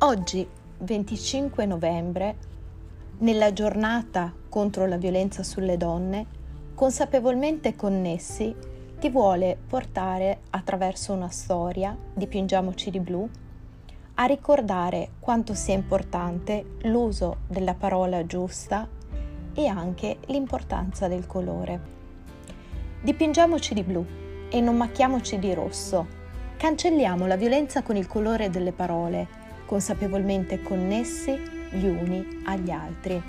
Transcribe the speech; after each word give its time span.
Oggi, 0.00 0.46
25 0.80 1.64
novembre, 1.64 2.36
nella 3.20 3.54
giornata 3.54 4.30
contro 4.50 4.84
la 4.84 4.98
violenza 4.98 5.42
sulle 5.42 5.78
donne, 5.78 6.26
consapevolmente 6.74 7.74
connessi, 7.74 8.54
ti 9.00 9.08
vuole 9.08 9.56
portare 9.66 10.40
attraverso 10.50 11.14
una 11.14 11.30
storia, 11.30 11.96
dipingiamoci 12.12 12.90
di 12.90 13.00
blu, 13.00 13.26
a 14.16 14.24
ricordare 14.26 15.12
quanto 15.18 15.54
sia 15.54 15.72
importante 15.72 16.76
l'uso 16.82 17.38
della 17.46 17.74
parola 17.74 18.26
giusta 18.26 18.86
e 19.54 19.66
anche 19.66 20.18
l'importanza 20.26 21.08
del 21.08 21.26
colore. 21.26 21.80
Dipingiamoci 23.00 23.72
di 23.72 23.82
blu 23.82 24.04
e 24.50 24.60
non 24.60 24.76
macchiamoci 24.76 25.38
di 25.38 25.54
rosso. 25.54 26.06
Cancelliamo 26.58 27.26
la 27.26 27.36
violenza 27.36 27.82
con 27.82 27.96
il 27.96 28.06
colore 28.06 28.50
delle 28.50 28.72
parole 28.72 29.35
consapevolmente 29.66 30.62
connessi 30.62 31.38
gli 31.70 31.86
uni 31.86 32.42
agli 32.44 32.70
altri. 32.70 33.22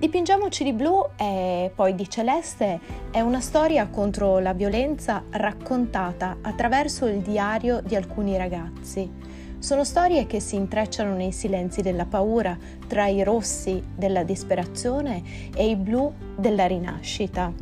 Dipingiamoci 0.00 0.64
di 0.64 0.72
blu 0.72 1.04
e 1.16 1.70
poi 1.74 1.94
di 1.94 2.08
celeste 2.08 2.80
è 3.10 3.20
una 3.20 3.40
storia 3.40 3.88
contro 3.88 4.38
la 4.38 4.54
violenza 4.54 5.24
raccontata 5.28 6.38
attraverso 6.40 7.04
il 7.04 7.18
diario 7.20 7.82
di 7.82 7.96
alcuni 7.96 8.38
ragazzi. 8.38 9.10
Sono 9.58 9.84
storie 9.84 10.26
che 10.26 10.40
si 10.40 10.56
intrecciano 10.56 11.14
nei 11.14 11.32
silenzi 11.32 11.82
della 11.82 12.06
paura, 12.06 12.56
tra 12.88 13.08
i 13.08 13.22
rossi 13.22 13.82
della 13.94 14.22
disperazione 14.22 15.22
e 15.54 15.68
i 15.68 15.76
blu 15.76 16.10
della 16.34 16.64
rinascita. 16.64 17.52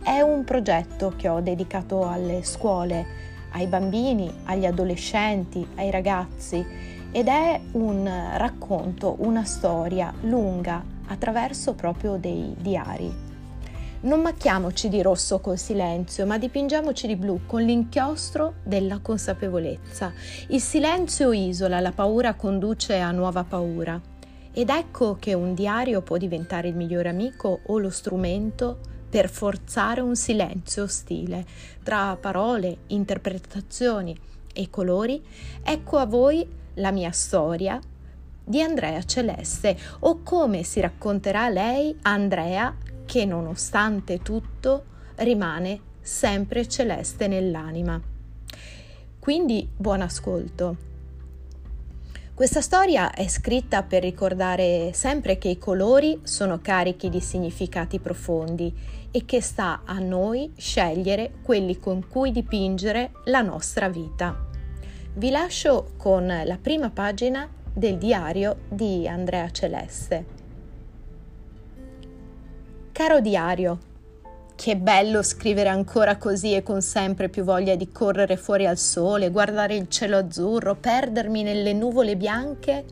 È 0.00 0.20
un 0.20 0.44
progetto 0.44 1.14
che 1.16 1.28
ho 1.28 1.40
dedicato 1.40 2.08
alle 2.08 2.44
scuole, 2.44 3.04
ai 3.54 3.66
bambini, 3.66 4.32
agli 4.44 4.66
adolescenti, 4.66 5.66
ai 5.74 5.90
ragazzi 5.90 6.64
ed 7.10 7.28
è 7.28 7.60
un 7.72 8.10
racconto, 8.36 9.16
una 9.20 9.44
storia 9.44 10.12
lunga 10.22 10.82
attraverso 11.06 11.74
proprio 11.74 12.16
dei 12.16 12.54
diari. 12.58 13.26
Non 14.00 14.20
macchiamoci 14.20 14.88
di 14.88 15.02
rosso 15.02 15.40
col 15.40 15.58
silenzio, 15.58 16.24
ma 16.24 16.38
dipingiamoci 16.38 17.08
di 17.08 17.16
blu 17.16 17.40
con 17.46 17.62
l'inchiostro 17.62 18.54
della 18.62 19.00
consapevolezza. 19.00 20.12
Il 20.48 20.60
silenzio 20.60 21.32
isola, 21.32 21.80
la 21.80 21.90
paura 21.90 22.34
conduce 22.34 22.98
a 22.98 23.10
nuova 23.10 23.42
paura. 23.42 24.00
Ed 24.52 24.68
ecco 24.68 25.16
che 25.18 25.34
un 25.34 25.54
diario 25.54 26.02
può 26.02 26.16
diventare 26.16 26.68
il 26.68 26.76
migliore 26.76 27.08
amico 27.08 27.60
o 27.66 27.78
lo 27.78 27.90
strumento 27.90 28.78
per 29.08 29.28
forzare 29.28 30.00
un 30.00 30.14
silenzio 30.14 30.84
ostile 30.84 31.44
tra 31.82 32.16
parole, 32.20 32.78
interpretazioni 32.88 34.16
e 34.52 34.70
colori. 34.70 35.20
Ecco 35.62 35.96
a 35.96 36.06
voi 36.06 36.46
la 36.78 36.90
mia 36.90 37.12
storia 37.12 37.78
di 38.44 38.62
Andrea 38.62 39.02
Celeste 39.04 39.76
o 40.00 40.22
come 40.22 40.62
si 40.62 40.80
racconterà 40.80 41.48
lei 41.48 41.96
Andrea 42.02 42.74
che 43.04 43.24
nonostante 43.24 44.20
tutto 44.22 44.84
rimane 45.16 45.80
sempre 46.00 46.66
celeste 46.66 47.28
nell'anima. 47.28 48.00
Quindi 49.18 49.68
buon 49.76 50.00
ascolto. 50.00 50.86
Questa 52.32 52.60
storia 52.60 53.12
è 53.12 53.26
scritta 53.26 53.82
per 53.82 54.02
ricordare 54.02 54.92
sempre 54.94 55.38
che 55.38 55.48
i 55.48 55.58
colori 55.58 56.20
sono 56.22 56.60
carichi 56.62 57.08
di 57.10 57.20
significati 57.20 57.98
profondi 57.98 58.72
e 59.10 59.24
che 59.24 59.40
sta 59.42 59.82
a 59.84 59.98
noi 59.98 60.52
scegliere 60.56 61.32
quelli 61.42 61.78
con 61.78 62.06
cui 62.08 62.30
dipingere 62.30 63.10
la 63.24 63.42
nostra 63.42 63.88
vita. 63.88 64.47
Vi 65.18 65.30
lascio 65.30 65.94
con 65.96 66.26
la 66.26 66.58
prima 66.62 66.90
pagina 66.90 67.48
del 67.72 67.98
diario 67.98 68.58
di 68.68 69.08
Andrea 69.08 69.50
Celeste. 69.50 70.24
Caro 72.92 73.18
diario, 73.18 73.78
che 74.54 74.76
bello 74.76 75.24
scrivere 75.24 75.70
ancora 75.70 76.18
così 76.18 76.54
e 76.54 76.62
con 76.62 76.80
sempre 76.82 77.28
più 77.28 77.42
voglia 77.42 77.74
di 77.74 77.90
correre 77.90 78.36
fuori 78.36 78.64
al 78.64 78.78
sole, 78.78 79.30
guardare 79.30 79.74
il 79.74 79.88
cielo 79.88 80.18
azzurro, 80.18 80.76
perdermi 80.76 81.42
nelle 81.42 81.72
nuvole 81.72 82.16
bianche 82.16 82.84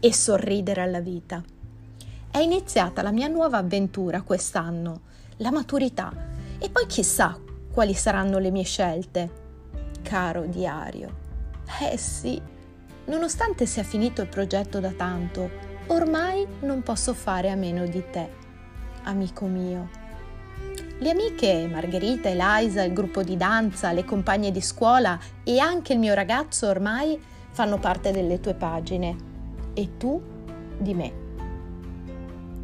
e 0.00 0.14
sorridere 0.14 0.80
alla 0.80 1.00
vita. 1.00 1.44
È 2.30 2.38
iniziata 2.38 3.02
la 3.02 3.12
mia 3.12 3.28
nuova 3.28 3.58
avventura 3.58 4.22
quest'anno, 4.22 5.00
la 5.36 5.50
maturità, 5.52 6.10
e 6.58 6.70
poi 6.70 6.86
chissà 6.86 7.38
quali 7.70 7.92
saranno 7.92 8.38
le 8.38 8.50
mie 8.50 8.64
scelte. 8.64 9.30
Caro 10.00 10.46
diario, 10.46 11.24
eh 11.80 11.96
sì, 11.96 12.40
nonostante 13.06 13.66
sia 13.66 13.82
finito 13.82 14.22
il 14.22 14.28
progetto 14.28 14.80
da 14.80 14.92
tanto, 14.92 15.50
ormai 15.88 16.46
non 16.60 16.82
posso 16.82 17.12
fare 17.12 17.50
a 17.50 17.56
meno 17.56 17.86
di 17.86 18.02
te, 18.10 18.28
amico 19.02 19.46
mio. 19.46 19.88
Le 20.98 21.10
amiche 21.10 21.68
Margherita, 21.70 22.30
Eliza, 22.30 22.82
il 22.82 22.94
gruppo 22.94 23.22
di 23.22 23.36
danza, 23.36 23.92
le 23.92 24.04
compagne 24.04 24.50
di 24.50 24.62
scuola 24.62 25.18
e 25.44 25.58
anche 25.58 25.92
il 25.92 25.98
mio 25.98 26.14
ragazzo 26.14 26.68
ormai 26.68 27.20
fanno 27.50 27.78
parte 27.78 28.12
delle 28.12 28.40
tue 28.40 28.54
pagine 28.54 29.16
e 29.74 29.96
tu 29.98 30.22
di 30.78 30.94
me. 30.94 31.12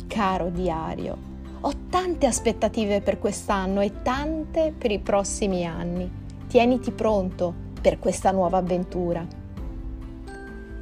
Caro 0.07 0.49
diario, 0.49 1.17
ho 1.61 1.73
tante 1.91 2.27
aspettative 2.27 3.03
per 3.03 3.19
quest'anno 3.19 3.83
e 3.83 4.01
tante 4.03 4.73
per 4.77 4.91
i 4.91 4.99
prossimi 4.99 5.67
anni. 5.67 6.11
Tieniti 6.47 6.91
pronto 6.91 7.71
per 7.83 7.99
questa 7.99 8.31
nuova 8.31 8.59
avventura. 8.59 9.27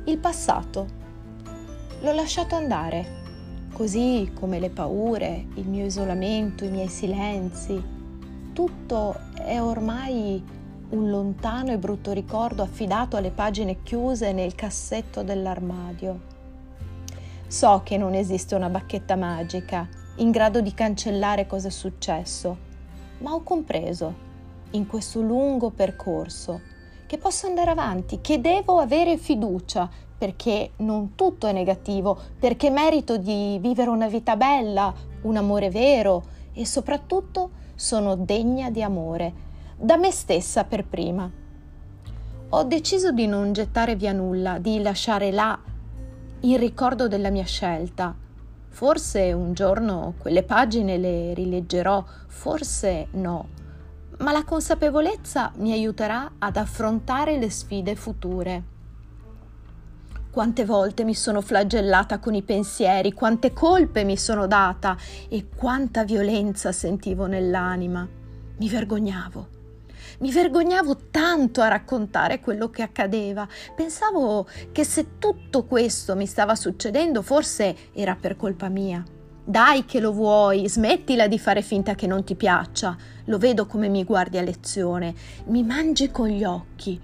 Il 0.05 0.19
passato 0.19 0.87
l'ho 2.01 2.13
lasciato 2.13 2.57
andare, 2.57 3.69
così 3.73 4.31
come 4.39 4.61
le 4.61 4.69
paure, 4.69 5.47
il 5.55 5.67
mio 5.67 5.87
isolamento, 5.87 6.65
i 6.65 6.71
miei 6.71 6.89
silenzi. 6.89 7.83
Tutto 8.53 9.19
è 9.35 9.61
ormai 9.61 10.45
un 10.91 11.09
lontano 11.09 11.73
e 11.73 11.79
brutto 11.79 12.13
ricordo 12.13 12.63
affidato 12.63 13.17
alle 13.17 13.31
pagine 13.31 13.83
chiuse 13.83 14.33
nel 14.33 14.55
cassetto 14.55 15.23
dell'armadio. 15.23 16.21
So 17.47 17.81
che 17.83 17.97
non 17.97 18.13
esiste 18.13 18.55
una 18.55 18.69
bacchetta 18.69 19.17
magica 19.17 19.89
in 20.17 20.31
grado 20.31 20.61
di 20.61 20.75
cancellare 20.75 21.47
cosa 21.47 21.69
è 21.69 21.71
successo, 21.71 22.57
ma 23.19 23.33
ho 23.33 23.43
compreso 23.43 24.29
in 24.73 24.87
questo 24.87 25.23
lungo 25.23 25.71
percorso 25.71 26.61
che 27.11 27.19
posso 27.19 27.49
andare 27.49 27.73
avanti, 27.73 28.21
che 28.21 28.41
devo 28.41 28.79
avere 28.79 29.17
fiducia, 29.17 29.91
perché 30.17 30.75
non 30.77 31.17
tutto 31.17 31.49
è 31.49 31.53
negativo, 31.53 32.17
perché 32.39 32.71
merito 32.71 33.17
di 33.17 33.59
vivere 33.61 33.91
una 33.91 34.07
vita 34.07 34.37
bella, 34.37 34.95
un 35.23 35.37
amore 35.37 35.71
vero 35.71 36.23
e 36.53 36.65
soprattutto 36.65 37.51
sono 37.75 38.15
degna 38.15 38.71
di 38.71 38.81
amore, 38.81 39.33
da 39.77 39.97
me 39.97 40.13
stessa 40.13 40.63
per 40.63 40.87
prima. 40.87 41.29
Ho 42.51 42.63
deciso 42.63 43.11
di 43.11 43.27
non 43.27 43.53
gettare 43.53 43.97
via 43.97 44.13
nulla, 44.13 44.59
di 44.59 44.81
lasciare 44.81 45.33
là 45.33 45.59
il 46.43 46.59
ricordo 46.61 47.09
della 47.09 47.31
mia 47.31 47.43
scelta. 47.43 48.15
Forse 48.69 49.33
un 49.33 49.53
giorno 49.53 50.15
quelle 50.17 50.45
pagine 50.45 50.97
le 50.97 51.35
rileggerò, 51.35 52.05
forse 52.29 53.09
no 53.15 53.59
ma 54.21 54.33
la 54.33 54.45
consapevolezza 54.45 55.53
mi 55.57 55.73
aiuterà 55.73 56.33
ad 56.39 56.57
affrontare 56.57 57.39
le 57.39 57.51
sfide 57.51 57.95
future. 57.95 58.63
Quante 60.31 60.65
volte 60.65 61.05
mi 61.05 61.15
sono 61.15 61.41
flagellata 61.41 62.19
con 62.19 62.35
i 62.35 62.43
pensieri, 62.43 63.13
quante 63.13 63.53
colpe 63.53 64.05
mi 64.05 64.17
sono 64.17 64.47
data 64.47 64.97
e 65.29 65.49
quanta 65.55 66.05
violenza 66.05 66.71
sentivo 66.71 67.27
nell'anima. 67.27 68.07
Mi 68.59 68.69
vergognavo. 68.69 69.59
Mi 70.19 70.31
vergognavo 70.31 70.97
tanto 71.11 71.63
a 71.63 71.69
raccontare 71.69 72.41
quello 72.41 72.69
che 72.71 72.83
accadeva. 72.83 73.49
Pensavo 73.75 74.47
che 74.71 74.85
se 74.85 75.19
tutto 75.19 75.65
questo 75.65 76.15
mi 76.15 76.27
stava 76.27 76.55
succedendo 76.55 77.23
forse 77.23 77.75
era 77.93 78.15
per 78.15 78.37
colpa 78.37 78.69
mia. 78.69 79.03
Dai 79.45 79.85
che 79.85 80.01
lo 80.01 80.13
vuoi, 80.13 80.69
smettila 80.69 81.27
di 81.27 81.39
fare 81.39 81.63
finta 81.63 81.95
che 81.95 82.07
non 82.07 82.25
ti 82.25 82.35
piaccia. 82.35 82.97
Lo 83.25 83.39
vedo 83.39 83.67
come 83.67 83.89
mi 83.89 84.05
guardi 84.05 84.39
a 84.39 84.43
lezione, 84.43 85.15
mi 85.47 85.63
mangi 85.63 86.11
con 86.11 86.29
gli 86.29 86.45
occhi. 86.45 87.01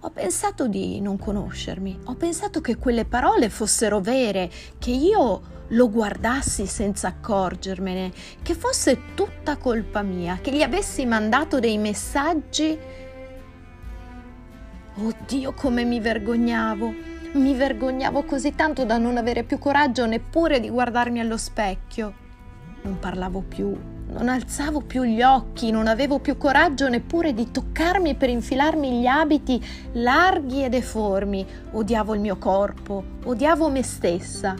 Ho 0.00 0.10
pensato 0.10 0.66
di 0.66 1.00
non 1.00 1.16
conoscermi, 1.16 2.00
ho 2.04 2.14
pensato 2.14 2.60
che 2.60 2.76
quelle 2.76 3.04
parole 3.04 3.48
fossero 3.48 4.00
vere, 4.00 4.50
che 4.78 4.90
io 4.90 5.50
lo 5.68 5.88
guardassi 5.88 6.66
senza 6.66 7.08
accorgermene, 7.08 8.12
che 8.42 8.54
fosse 8.54 9.14
tutta 9.14 9.56
colpa 9.56 10.02
mia, 10.02 10.38
che 10.42 10.52
gli 10.52 10.62
avessi 10.62 11.06
mandato 11.06 11.60
dei 11.60 11.78
messaggi. 11.78 12.76
Oddio, 14.94 15.52
come 15.52 15.84
mi 15.84 16.00
vergognavo! 16.00 17.11
Mi 17.32 17.54
vergognavo 17.54 18.24
così 18.24 18.54
tanto 18.54 18.84
da 18.84 18.98
non 18.98 19.16
avere 19.16 19.42
più 19.42 19.58
coraggio 19.58 20.06
neppure 20.06 20.60
di 20.60 20.68
guardarmi 20.68 21.18
allo 21.18 21.36
specchio. 21.38 22.14
Non 22.82 22.98
parlavo 22.98 23.40
più, 23.40 23.74
Non 24.12 24.28
alzavo 24.28 24.82
più 24.82 25.04
gli 25.04 25.22
occhi, 25.22 25.70
non 25.70 25.86
avevo 25.86 26.18
più 26.18 26.36
coraggio 26.36 26.86
neppure 26.88 27.32
di 27.32 27.50
toccarmi 27.50 28.14
per 28.14 28.28
infilarmi 28.28 29.00
gli 29.00 29.06
abiti 29.06 29.64
larghi 29.92 30.62
e 30.62 30.68
deformi. 30.68 31.46
Odiavo 31.70 32.14
il 32.14 32.20
mio 32.20 32.36
corpo, 32.36 33.02
odiavo 33.24 33.70
me 33.70 33.82
stessa. 33.82 34.54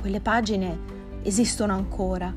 Quelle 0.00 0.20
pagine 0.20 0.78
esistono 1.22 1.74
ancora, 1.74 2.32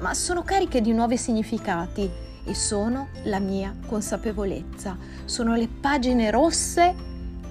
ma 0.00 0.12
sono 0.12 0.42
cariche 0.42 0.80
di 0.80 0.92
nuovi 0.92 1.16
significati 1.16 2.10
e 2.44 2.54
sono 2.54 3.08
la 3.24 3.38
mia 3.38 3.72
consapevolezza. 3.86 4.98
Sono 5.24 5.54
le 5.54 5.68
pagine 5.68 6.32
rosse 6.32 7.09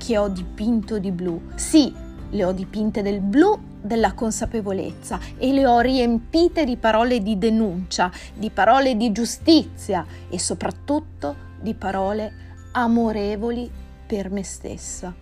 che 0.09 0.17
ho 0.17 0.27
dipinto 0.27 0.97
di 0.97 1.11
blu. 1.11 1.39
Sì, 1.53 1.93
le 2.31 2.43
ho 2.43 2.51
dipinte 2.51 3.03
del 3.03 3.19
blu 3.19 3.55
della 3.79 4.13
consapevolezza 4.13 5.19
e 5.37 5.53
le 5.53 5.67
ho 5.67 5.81
riempite 5.81 6.65
di 6.65 6.77
parole 6.77 7.21
di 7.21 7.37
denuncia, 7.37 8.11
di 8.33 8.49
parole 8.49 8.97
di 8.97 9.11
giustizia 9.11 10.03
e 10.27 10.39
soprattutto 10.39 11.35
di 11.61 11.75
parole 11.75 12.33
amorevoli 12.71 13.69
per 14.07 14.31
me 14.31 14.43
stessa. 14.43 15.13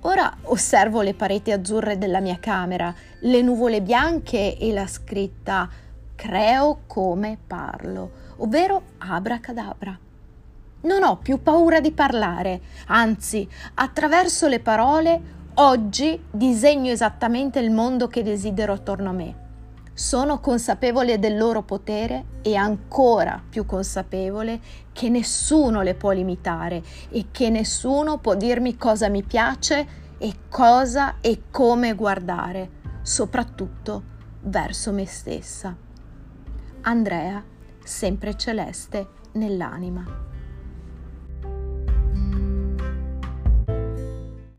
Ora 0.00 0.34
osservo 0.44 1.02
le 1.02 1.12
pareti 1.12 1.52
azzurre 1.52 1.98
della 1.98 2.20
mia 2.20 2.38
camera, 2.40 2.94
le 3.20 3.42
nuvole 3.42 3.82
bianche 3.82 4.56
e 4.56 4.72
la 4.72 4.86
scritta 4.86 5.68
creo 6.14 6.84
come 6.86 7.36
parlo, 7.46 8.10
ovvero 8.36 8.80
abracadabra. 8.96 10.03
Non 10.84 11.02
ho 11.02 11.18
più 11.18 11.42
paura 11.42 11.80
di 11.80 11.92
parlare, 11.92 12.60
anzi, 12.86 13.48
attraverso 13.74 14.48
le 14.48 14.60
parole 14.60 15.42
Oggi 15.56 16.20
disegno 16.32 16.90
esattamente 16.90 17.60
il 17.60 17.70
mondo 17.70 18.08
che 18.08 18.24
desidero 18.24 18.72
attorno 18.72 19.10
a 19.10 19.12
me. 19.12 19.42
Sono 19.92 20.40
consapevole 20.40 21.20
del 21.20 21.36
loro 21.36 21.62
potere 21.62 22.24
e 22.42 22.56
ancora 22.56 23.40
più 23.48 23.64
consapevole 23.64 24.60
che 24.92 25.08
nessuno 25.10 25.82
le 25.82 25.94
può 25.94 26.10
limitare 26.10 26.82
e 27.10 27.26
che 27.30 27.50
nessuno 27.50 28.18
può 28.18 28.34
dirmi 28.34 28.76
cosa 28.76 29.08
mi 29.08 29.22
piace 29.22 29.86
e 30.18 30.34
cosa 30.48 31.20
e 31.20 31.42
come 31.52 31.94
guardare, 31.94 32.70
soprattutto 33.02 34.02
verso 34.40 34.90
me 34.90 35.06
stessa. 35.06 35.76
Andrea, 36.80 37.40
sempre 37.84 38.36
celeste 38.36 39.06
nell'anima. 39.34 40.32